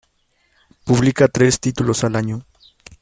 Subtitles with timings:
[0.83, 2.43] Publica tres títulos al año.